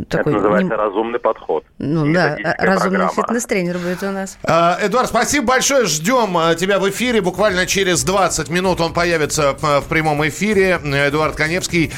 [0.10, 1.64] Такой, это называется не- разумный подход.
[1.78, 3.14] ну И да, методическая разумный программа.
[3.28, 4.38] фитнес-тренер будет у нас.
[4.44, 5.86] А, Эдуард, спасибо большое.
[5.86, 7.22] Ждем а, тебя в эфире.
[7.22, 10.80] Буквально через 20 минут он появится а, в прямом эфире.
[10.84, 11.92] Эдуард Коневский,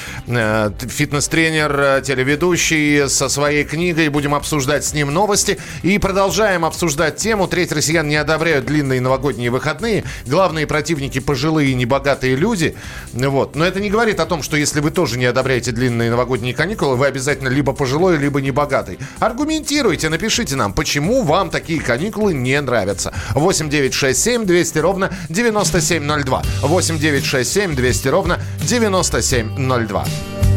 [0.80, 4.10] фитнес-тренер, телеведущий со своей книгой.
[4.10, 5.58] Будем обсуждать с ним новости.
[5.84, 7.48] И продолжаем обсуждать тему.
[7.48, 10.04] Треть россиян не одобряют длинные новогодние выходные.
[10.26, 12.76] Главные противники пожилые и небогатые люди.
[13.14, 13.56] Вот.
[13.56, 16.96] Но это не говорит о том, что если вы тоже не одобряете длинные новогодние каникулы,
[16.96, 19.00] вы обязательно либо пожилой, либо небогатый.
[19.20, 23.14] Аргументируйте, напишите нам, почему вам такие каникулы не нравятся.
[23.34, 26.44] 8 9 6 7 200 ровно 9702.
[26.62, 30.51] 8 9 6 7 200 ровно 9702.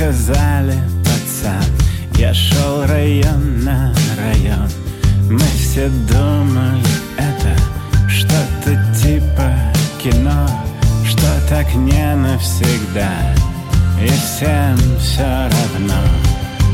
[0.00, 1.62] Сказали, пацан,
[2.16, 4.70] я шел район на район.
[5.28, 6.82] Мы все думали,
[7.18, 7.54] это
[8.08, 9.52] что-то типа
[10.02, 10.48] кино
[11.04, 13.12] Что так не навсегда.
[14.02, 16.02] И всем все равно.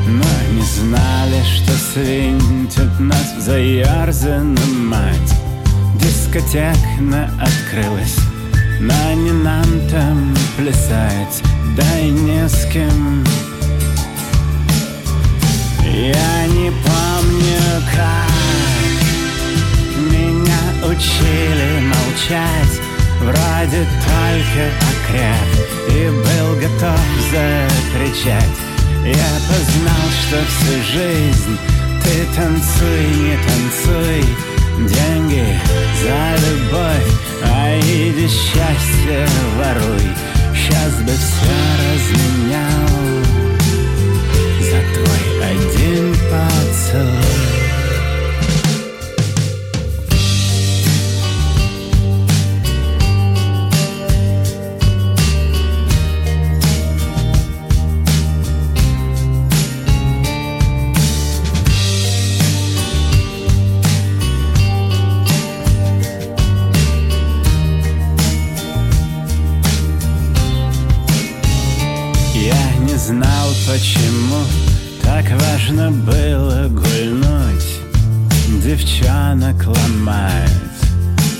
[0.06, 5.34] Но не знали, что свинтят нас в заерзанном мать.
[6.00, 8.35] Дискотекна открылась
[8.78, 11.42] Но не нам там плясать
[11.76, 13.24] Да и не с кем.
[15.82, 18.30] Я не помню, как
[20.10, 22.80] Меня учили молчать.
[23.20, 25.50] Вроде только окреп
[25.88, 27.00] И был готов
[27.32, 28.58] закричать.
[29.06, 31.58] Я познал, что всю жизнь
[32.04, 34.24] Ты танцуй, не танцуй.
[34.86, 35.58] Деньги
[36.02, 40.08] за любовь А иди счастье воруй.
[40.54, 43.24] Сейчас бы все разменял.
[44.60, 47.55] За твой один поцелуй
[73.66, 74.44] почему
[75.02, 77.80] так важно было гульнуть.
[78.62, 80.50] Девчонок ломать,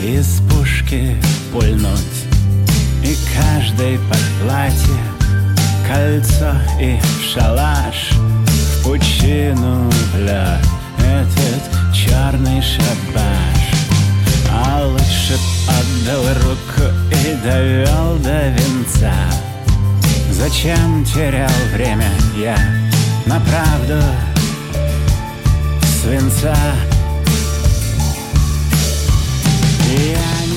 [0.01, 1.17] из пушки
[1.53, 2.19] пульнуть,
[3.05, 5.01] и каждый под платье
[5.87, 6.99] кольцо и
[7.33, 10.61] шалаш, в пучину бля,
[10.99, 13.57] этот черный шабаш.
[14.51, 19.15] А лучше б отдал руку и довел до венца.
[20.39, 22.59] Зачем терял время я
[23.25, 24.03] на правду
[26.03, 26.55] свинца?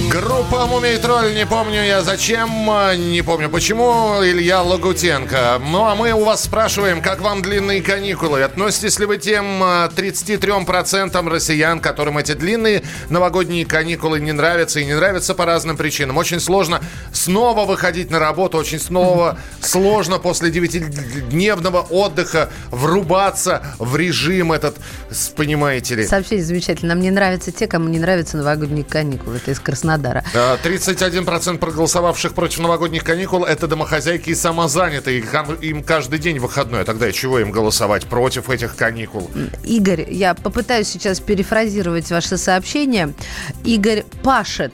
[0.10, 5.62] Группа Мумий Тролль, не помню я зачем, а, не помню почему, Илья Лагутенко.
[5.64, 8.42] Ну а мы у вас спрашиваем, как вам длинные каникулы?
[8.42, 14.86] Относитесь ли вы тем а, 33% россиян, которым эти длинные новогодние каникулы не нравятся и
[14.86, 16.18] не нравятся по разным причинам?
[16.18, 16.82] Очень сложно
[17.14, 24.76] снова выходить на работу, очень снова сложно после 9-дневного отдыха врубаться в режим этот,
[25.36, 26.08] понимаете ли.
[26.08, 26.96] Сообщение замечательно.
[26.96, 29.38] Нам не нравятся те, кому не нравятся новогодние каникулы.
[29.38, 29.99] Это из Краснодара.
[30.34, 35.20] А, 31% проголосовавших против новогодних каникул– это домохозяйки и самозанятые.
[35.20, 36.82] Им- Им каждый день выходной.
[36.82, 39.30] А тогда чего им голосовать против этих каникул?
[39.64, 43.14] Игорь, я попытаюсь сейчас перефразировать ваше сообщение.
[43.64, 44.72] Игорь пашет.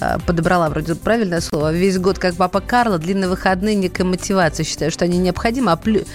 [0.00, 1.72] Э, Подобрала вроде правильное слово.
[1.72, 4.64] Весь год, как папа Карло, длинные выходные, некая мотивация.
[4.64, 5.72] Считаю, что они необходимы.
[5.72, 6.06] А, плю-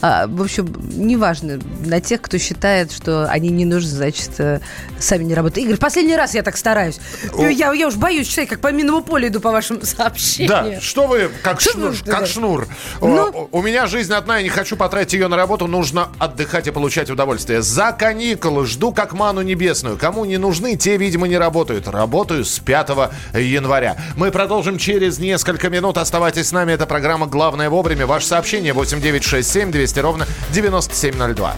[0.00, 4.60] а, в общем, неважно на тех, кто считает, что они не нужны, значит, э,
[4.98, 5.66] сами не работают.
[5.66, 6.98] Игорь, последний раз я так стараюсь.
[7.38, 10.74] Я, я уж боюсь, я как по минному полю иду по вашим сообщениям.
[10.74, 12.26] Да, что вы, как Что шнур, вы, как да.
[12.26, 12.68] шнур.
[13.00, 13.28] Ну?
[13.30, 16.70] О, У меня жизнь одна, я не хочу потратить ее на работу, нужно отдыхать и
[16.70, 17.62] получать удовольствие.
[17.62, 19.96] За каникулы жду как ману небесную.
[19.96, 21.88] Кому не нужны, те, видимо, не работают.
[21.88, 22.90] Работаю с 5
[23.34, 23.96] января.
[24.16, 25.98] Мы продолжим через несколько минут.
[25.98, 28.06] Оставайтесь с нами, это программа «Главное вовремя».
[28.06, 31.54] Ваше сообщение 8967 200 ровно 9702.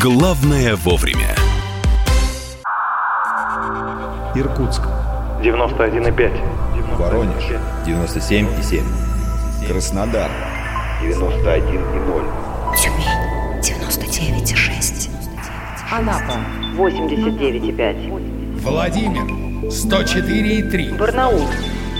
[0.00, 1.34] Главное вовремя.
[4.34, 4.82] Иркутск.
[5.42, 6.96] 91,5.
[6.98, 7.44] Воронеж.
[7.86, 8.82] 97,7.
[9.68, 10.30] Краснодар.
[11.02, 12.24] 91,0.
[12.76, 13.06] Тюмень
[13.62, 15.10] 99,6.
[15.90, 16.38] Анапа
[16.76, 18.45] 89,5.
[18.66, 19.22] Владимир.
[19.70, 20.98] 104,3.
[20.98, 21.40] Барнаул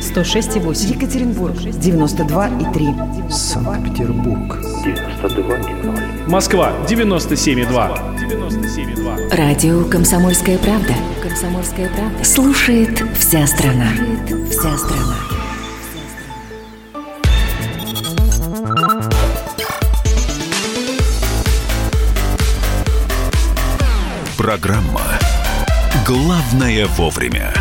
[0.00, 0.96] 106,8.
[0.96, 3.30] Екатеринбург 92,3.
[3.30, 4.56] Санкт-Петербург.
[4.84, 6.28] 92,0.
[6.28, 8.16] Москва 97,2.
[8.18, 9.36] 97,2.
[9.36, 10.94] Радио «Комсомольская правда».
[11.22, 12.24] «Комсомольская правда».
[12.24, 13.92] Слушает вся страна.
[14.50, 15.16] Вся страна.
[24.36, 25.15] Программа
[26.06, 27.52] «Главное вовремя».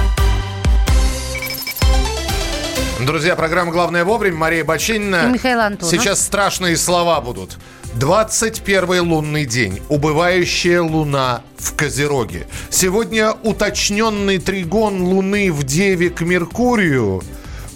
[3.03, 4.37] Друзья, программа «Главное вовремя».
[4.37, 5.23] Мария Бочинина.
[5.27, 5.89] И Михаил Антонов.
[5.89, 7.57] Сейчас страшные слова будут.
[7.95, 9.81] 21 лунный день.
[9.89, 12.45] Убывающая луна в Козероге.
[12.69, 17.23] Сегодня уточненный тригон Луны в Деве к Меркурию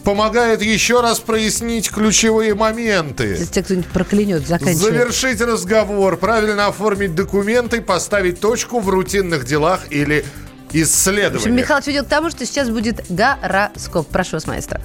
[0.04, 3.26] помогает еще раз прояснить ключевые моменты.
[3.26, 4.76] Если тебя кто-нибудь проклянет, заканчивай.
[4.76, 10.26] Завершить разговор, правильно оформить документы, поставить точку в рутинных делах или
[10.72, 11.56] В общем.
[11.56, 14.08] Михалыч ведет к тому, что сейчас будет гороскоп.
[14.08, 14.82] Прошу вас, маэстро.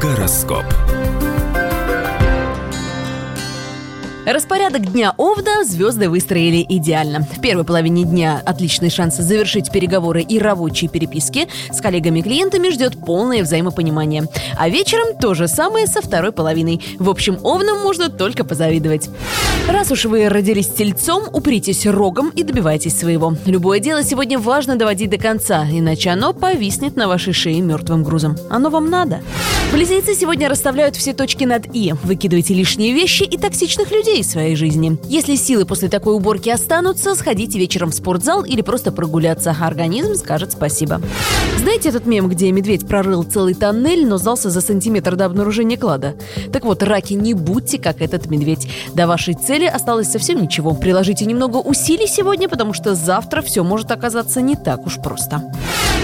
[0.00, 0.85] Гороскоп.
[4.26, 7.20] Распорядок дня Овда звезды выстроили идеально.
[7.20, 11.46] В первой половине дня отличный шанс завершить переговоры и рабочие переписки.
[11.70, 14.24] С коллегами-клиентами ждет полное взаимопонимание.
[14.58, 16.82] А вечером то же самое со второй половиной.
[16.98, 19.08] В общем, Овнам можно только позавидовать.
[19.68, 23.36] Раз уж вы родились тельцом, упритесь рогом и добивайтесь своего.
[23.46, 28.36] Любое дело сегодня важно доводить до конца, иначе оно повиснет на вашей шее мертвым грузом.
[28.50, 29.20] Оно вам надо.
[29.72, 31.94] Близнецы сегодня расставляют все точки над «и».
[32.02, 34.98] Выкидывайте лишние вещи и токсичных людей из своей жизни.
[35.04, 39.56] Если силы после такой уборки останутся, сходите вечером в спортзал или просто прогуляться.
[39.60, 41.00] Организм скажет спасибо.
[41.58, 46.14] Знаете этот мем, где медведь прорыл целый тоннель, но сдался за сантиметр до обнаружения клада?
[46.52, 48.68] Так вот, раки, не будьте как этот медведь.
[48.94, 50.74] До вашей цели осталось совсем ничего.
[50.74, 55.42] Приложите немного усилий сегодня, потому что завтра все может оказаться не так уж просто.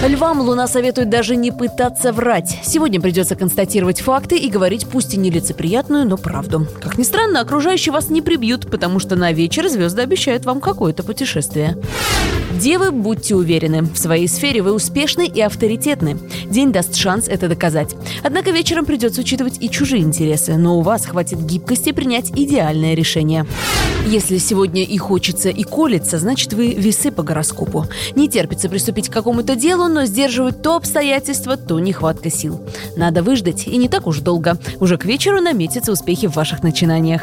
[0.07, 2.59] Львам Луна советует даже не пытаться врать.
[2.61, 6.67] Сегодня придется констатировать факты и говорить пусть и нелицеприятную, но правду.
[6.81, 11.03] Как ни странно, окружающие вас не прибьют, потому что на вечер звезды обещают вам какое-то
[11.03, 11.77] путешествие.
[12.59, 16.19] Девы, будьте уверены, в своей сфере вы успешны и авторитетны.
[16.45, 17.95] День даст шанс это доказать.
[18.23, 23.45] Однако вечером придется учитывать и чужие интересы, но у вас хватит гибкости принять идеальное решение.
[24.05, 27.87] Если сегодня и хочется, и колется, значит вы весы по гороскопу.
[28.15, 32.59] Не терпится приступить к какому-то делу, но сдерживать то обстоятельство, то нехватка сил.
[32.97, 34.57] Надо выждать, и не так уж долго.
[34.79, 37.21] Уже к вечеру наметятся успехи в ваших начинаниях.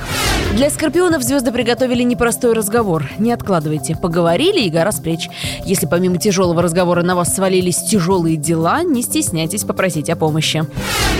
[0.57, 3.11] Для скорпионов звезды приготовили непростой разговор.
[3.19, 3.97] Не откладывайте.
[3.97, 5.29] Поговорили, и гора с плеч.
[5.65, 10.65] Если помимо тяжелого разговора на вас свалились тяжелые дела, не стесняйтесь попросить о помощи.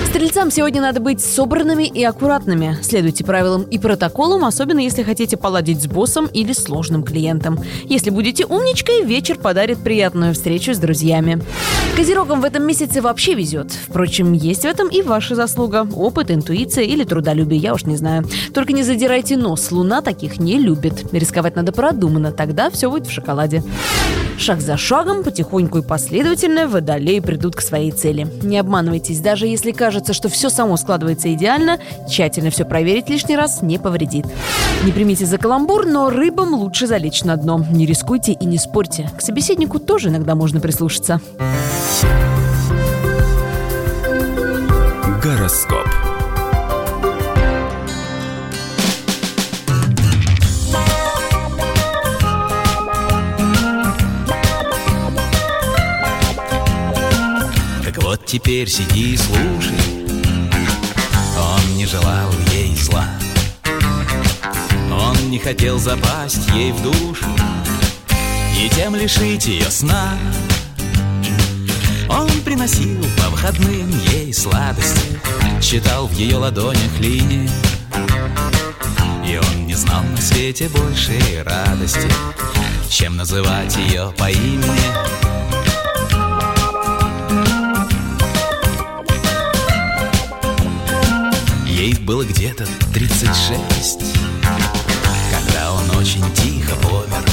[0.09, 2.77] Стрельцам сегодня надо быть собранными и аккуратными.
[2.83, 7.59] Следуйте правилам и протоколам, особенно если хотите поладить с боссом или сложным клиентом.
[7.85, 11.40] Если будете умничкой, вечер подарит приятную встречу с друзьями.
[11.97, 13.73] Козерогам в этом месяце вообще везет.
[13.73, 15.87] Впрочем, есть в этом и ваша заслуга.
[15.95, 18.25] Опыт, интуиция или трудолюбие, я уж не знаю.
[18.55, 21.13] Только не задирайте нос, луна таких не любит.
[21.13, 23.63] Рисковать надо продуманно, тогда все будет в шоколаде.
[24.39, 28.27] Шаг за шагом, потихоньку и последовательно водолеи придут к своей цели.
[28.43, 31.79] Не обманывайтесь, даже если кажется, что все само складывается идеально,
[32.09, 34.25] тщательно все проверить лишний раз не повредит.
[34.83, 37.67] Не примите за каламбур, но рыбам лучше залечь на дно.
[37.71, 39.11] Не рискуйте и не спорьте.
[39.15, 41.20] К собеседнику тоже иногда можно прислушаться.
[45.23, 45.87] Гороскоп.
[57.85, 59.79] Так вот теперь сиди и слушай.
[61.39, 63.07] Он не желал ей зла.
[64.91, 67.27] Он не хотел запасть ей в душу.
[68.59, 70.19] И тем лишить ее сна
[72.45, 75.21] Приносил по выходным ей сладости
[75.61, 77.49] Читал в ее ладонях линии.
[79.27, 82.09] И он не знал на свете большей радости
[82.89, 84.81] Чем называть ее по имени.
[91.67, 94.01] Ей было где-то 36
[95.31, 97.30] Когда он очень тихо помер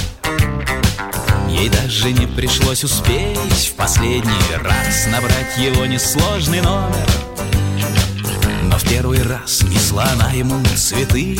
[1.57, 7.07] Ей даже не пришлось успеть В последний раз набрать его несложный номер.
[8.63, 11.39] Но в первый раз несла она ему цветы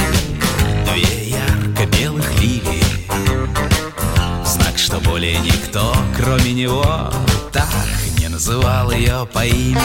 [0.85, 2.83] Две ярко-белых лилии.
[4.43, 7.11] Знак, что более никто, кроме него
[7.51, 7.69] Так
[8.19, 9.77] не называл ее по имени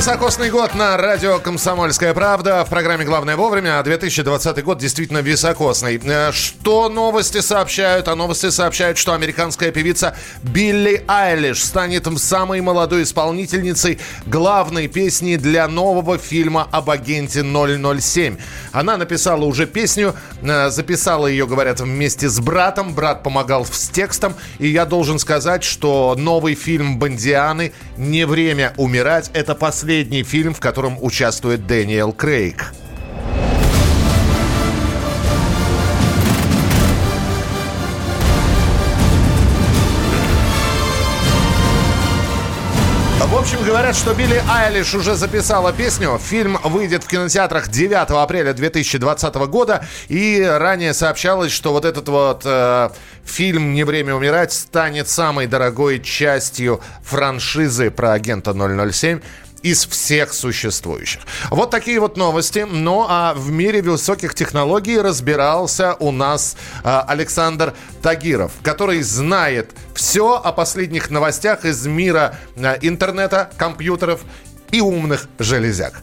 [0.00, 3.78] «Високосный год» на радио «Комсомольская правда» в программе «Главное вовремя».
[3.78, 6.00] А 2020 год действительно високосный.
[6.02, 8.08] Э, Что новости сообщают?
[8.08, 15.68] А новости сообщают, что американская певица Билли Айлиш станет самой молодой исполнительницей главной песни для
[15.68, 18.38] нового фильма об агенте 007.
[18.72, 22.94] Она написала уже песню, э, записала ее, говорят, вместе с братом.
[22.94, 24.34] Брат помогал с текстом.
[24.58, 30.60] И я должен сказать, что новый фильм «Бондианы» «Не время умирать»— это последний фильм, в
[30.60, 32.72] котором участвует Дэниел Крейг.
[43.26, 46.20] В общем, говорят, что Билли Айлиш уже записала песню.
[46.22, 49.84] Фильм выйдет в кинотеатрах 9 апреля 2020 года.
[50.08, 52.90] И ранее сообщалось, что вот этот вот э,
[53.24, 59.20] фильм «Не время умирать» станет самой дорогой частью франшизы про агента 007
[59.62, 61.22] из всех существующих.
[61.50, 62.66] Вот такие вот новости.
[62.70, 70.34] Ну а в мире высоких технологий разбирался у нас э, Александр Тагиров, который знает все
[70.34, 74.20] о последних новостях из мира э, интернета, компьютеров
[74.70, 76.02] и умных железяк.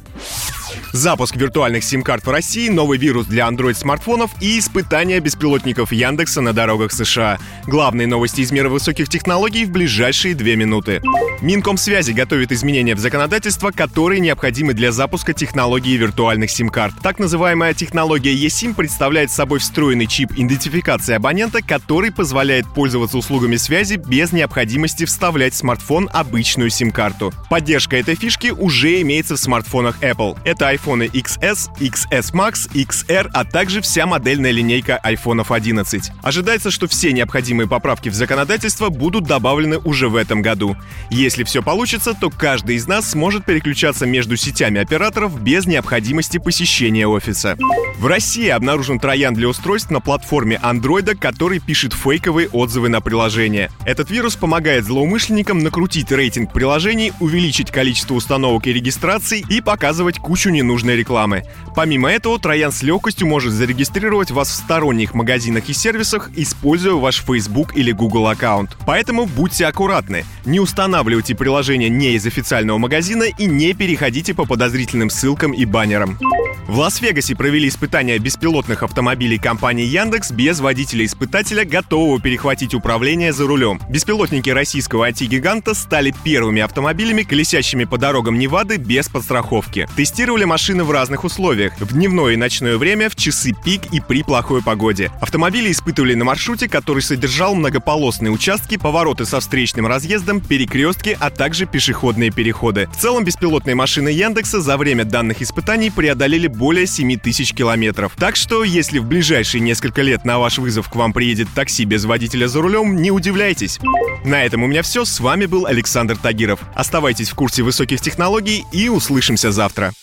[0.94, 6.92] Запуск виртуальных сим-карт в России, новый вирус для Android-смартфонов и испытания беспилотников Яндекса на дорогах
[6.92, 7.40] США.
[7.66, 11.02] Главные новости из мира высоких технологий в ближайшие две минуты.
[11.42, 16.96] Минкомсвязи готовит изменения в законодательство, которые необходимы для запуска технологии виртуальных сим-карт.
[17.04, 23.96] Так называемая технология eSIM представляет собой встроенный чип идентификации абонента, который позволяет пользоваться услугами связи
[23.96, 27.34] без необходимости вставлять в смартфон обычную сим-карту.
[27.50, 30.38] Поддержка этой фишки уже имеется в смартфонах Apple.
[30.44, 36.12] Это iPhone XS, XS Max, XR, а также вся модельная линейка iPhone 11.
[36.22, 40.76] Ожидается, что все необходимые поправки в законодательство будут добавлены уже в этом году.
[41.10, 47.08] Если все получится, то каждый из нас сможет переключаться между сетями операторов без необходимости посещения
[47.08, 47.58] офиса.
[47.98, 53.72] В России обнаружен троян для устройств на платформе Android, который пишет фейковые отзывы на приложение.
[53.86, 60.50] Этот вирус помогает злоумышленникам накрутить рейтинг приложений, увеличить количество установок и регистраций и показывать кучу
[60.68, 61.44] ненужной рекламы.
[61.76, 67.24] Помимо этого, троян с легкостью может зарегистрировать вас в сторонних магазинах и сервисах, используя ваш
[67.24, 68.76] Facebook или Google аккаунт.
[68.86, 70.26] Поэтому будьте аккуратны.
[70.46, 76.20] Не устанавливайте приложение не из официального магазина и не переходите по подозрительным ссылкам и баннерам.
[76.68, 83.80] В Лас-Вегасе провели испытания беспилотных автомобилей компании Яндекс без водителя-испытателя, готового перехватить управление за рулем.
[83.88, 89.88] Беспилотники российского IT-гиганта стали первыми автомобилями, колесящими по дорогам Невады без подстраховки.
[89.96, 94.24] Тестировали машины в разных условиях– в дневное и ночное время, в часы пик и при
[94.24, 95.10] плохой погоде.
[95.22, 101.66] Автомобили испытывали на маршруте, который содержал многополосные участки, повороты со встречным разъездом, перекрестки, а также
[101.66, 102.90] пешеходные переходы.
[102.92, 108.14] В целом беспилотные машины Яндекса за время данных испытаний преодолели более 7 тысяч километров.
[108.18, 112.06] Так что, если в ближайшие несколько лет на ваш вызов к вам приедет такси без
[112.06, 113.80] водителя за рулем, не удивляйтесь.
[114.26, 115.06] На этом у меня все.
[115.06, 116.60] С вами был Александр Тагиров.
[116.76, 119.94] Оставайтесь в курсе высоких технологий и услышимся завтра.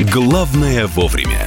[0.00, 1.46] Главное вовремя.